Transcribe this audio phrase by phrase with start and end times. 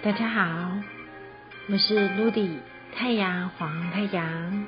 [0.00, 0.78] 大家好，
[1.68, 2.58] 我是 Ludy
[2.94, 4.64] 太阳黄太阳。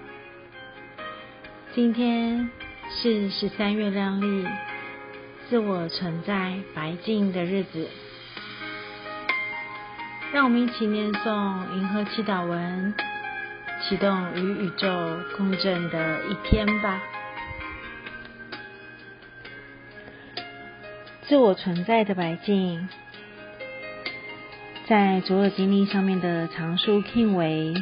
[1.72, 2.51] 今天
[2.91, 4.45] 是十三月亮丽
[5.48, 7.88] 自我存在白净的日子，
[10.32, 12.93] 让我们一起念诵银河祈祷文，
[13.89, 14.89] 启动与宇宙
[15.37, 17.01] 共振的一天吧。
[21.23, 22.89] 自我存在的白净。
[24.91, 27.75] 在左耳经历上面的常数 k 为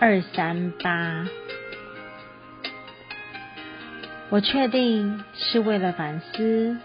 [0.00, 1.24] 二三八，
[4.28, 6.76] 我确定是为了反思，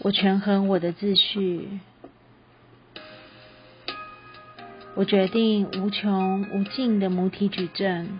[0.00, 1.78] 我权衡我的秩序，
[4.96, 8.18] 我决定无穷无尽的母体矩阵，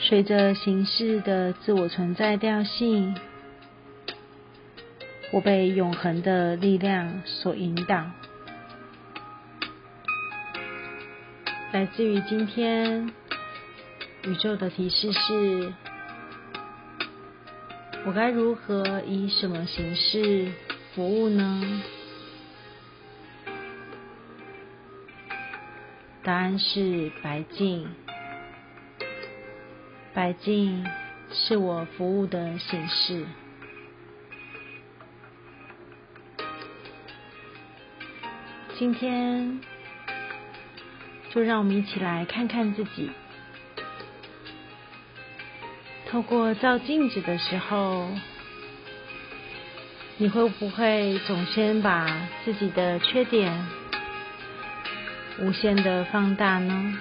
[0.00, 3.14] 随着形式的自我存在调性。
[5.30, 8.10] 我被永恒的力量所引导，
[11.70, 13.12] 来自于今天
[14.24, 15.74] 宇宙的提示是：
[18.06, 20.50] 我该如何以什么形式
[20.94, 21.82] 服务呢？
[26.22, 27.86] 答案是白净，
[30.14, 30.86] 白净
[31.30, 33.26] 是我服务的形式。
[38.78, 39.58] 今天，
[41.30, 43.10] 就让我们一起来看看自己。
[46.08, 48.08] 透过照镜子的时候，
[50.16, 52.06] 你会不会总先把
[52.44, 53.66] 自己的缺点
[55.40, 56.98] 无限的放大呢？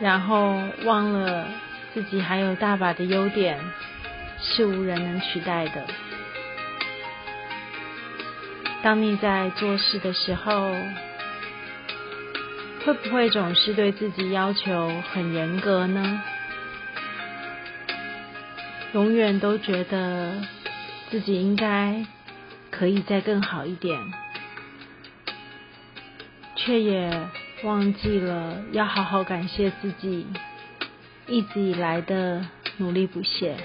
[0.00, 1.46] 然后忘了
[1.94, 3.60] 自己还有大把的优点
[4.40, 5.86] 是无人能取代的。
[8.84, 10.70] 当你在做事的时候，
[12.84, 16.22] 会不会总是对自己要求很严格呢？
[18.92, 20.38] 永远都觉得
[21.10, 22.04] 自己应该
[22.70, 23.98] 可以再更好一点，
[26.54, 27.10] 却也
[27.62, 30.26] 忘记了要好好感谢自己
[31.26, 33.56] 一直以来的努力不懈。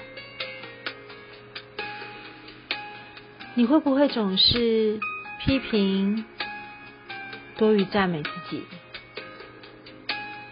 [3.54, 4.98] 你会不会总是？
[5.40, 6.24] 批评
[7.56, 8.62] 多于赞美自己，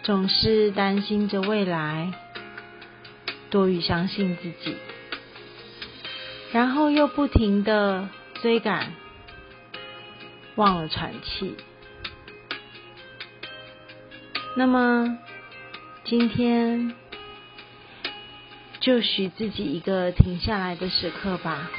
[0.03, 2.11] 总是担心着未来
[3.51, 4.75] 多于相信自己，
[6.51, 8.09] 然后又不停的
[8.41, 8.93] 追赶，
[10.55, 11.55] 忘了喘气。
[14.55, 15.19] 那么
[16.03, 16.95] 今天
[18.79, 21.69] 就许自己一个停下来的时刻吧。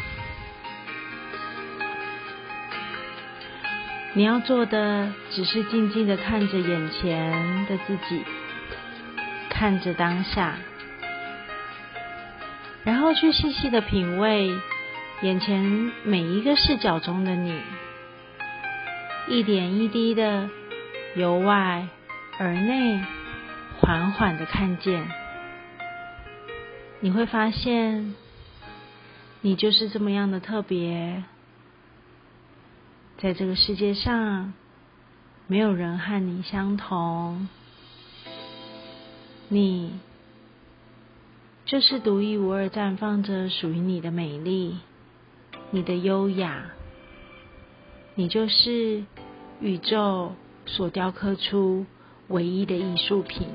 [4.12, 8.25] 你要做的只是静静的看着眼前的自己，
[9.48, 10.56] 看着当下，
[12.82, 14.53] 然后去细细的品味
[15.22, 17.60] 眼前每一个视角中的你，
[19.28, 20.50] 一点一滴的
[21.15, 21.87] 由外
[22.37, 23.00] 而内
[23.78, 25.09] 缓缓的看见，
[26.99, 28.16] 你会发现，
[29.41, 31.22] 你就是这么样的特别。
[33.22, 34.54] 在这个世界上，
[35.47, 37.48] 没有人和你相同，
[39.50, 40.00] 你
[41.66, 44.78] 就是独一无二绽放着属于你的美丽，
[45.70, 46.70] 你的优雅，
[48.14, 49.04] 你就是
[49.60, 50.32] 宇宙
[50.64, 51.84] 所雕刻出
[52.28, 53.48] 唯一的艺术品。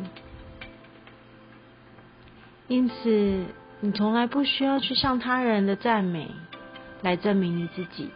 [2.68, 3.46] 因此，
[3.80, 6.30] 你从来不需要去向他人的赞美
[7.02, 8.12] 来证明你自己。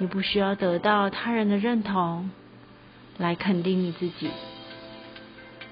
[0.00, 2.30] 你不需要得到他人的认同
[3.18, 4.30] 来肯定你自己，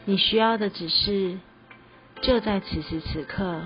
[0.04, 1.38] 你需要的只是
[2.20, 3.62] 就在此时此刻，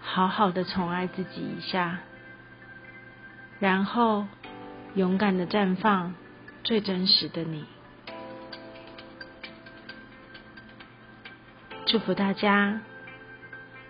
[0.00, 1.98] 好好的宠爱自己一下，
[3.60, 4.26] 然后
[4.94, 6.14] 勇敢的绽放
[6.64, 7.66] 最真实的你。
[11.84, 12.80] 祝福大家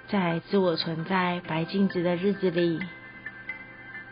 [0.08, 2.80] 在自我存在白镜子的日子里。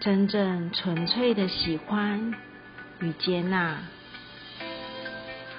[0.06, 2.32] 真正纯粹的喜欢
[3.00, 3.78] 与接纳，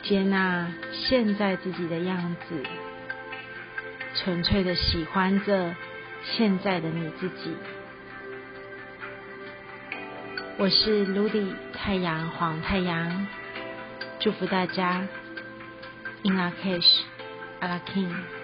[0.03, 2.63] 接纳现在自己的样子，
[4.15, 5.75] 纯粹的喜欢着
[6.23, 7.57] 现在的你自己。
[10.57, 13.27] 我是 Ludy 太阳黄太阳，
[14.17, 15.05] 祝福大家
[16.23, 17.01] In La Cash,
[17.59, 18.36] A La King。